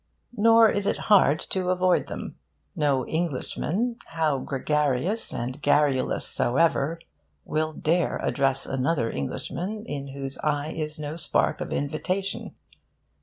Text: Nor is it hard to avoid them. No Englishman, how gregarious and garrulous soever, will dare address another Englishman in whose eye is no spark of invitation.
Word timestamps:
Nor 0.35 0.67
is 0.71 0.87
it 0.87 0.97
hard 1.13 1.39
to 1.51 1.69
avoid 1.69 2.07
them. 2.07 2.35
No 2.75 3.05
Englishman, 3.05 3.97
how 4.07 4.39
gregarious 4.39 5.31
and 5.31 5.61
garrulous 5.61 6.25
soever, 6.25 6.97
will 7.45 7.73
dare 7.73 8.17
address 8.17 8.65
another 8.65 9.11
Englishman 9.11 9.83
in 9.85 10.07
whose 10.07 10.39
eye 10.39 10.71
is 10.71 10.97
no 10.97 11.17
spark 11.17 11.61
of 11.61 11.71
invitation. 11.71 12.55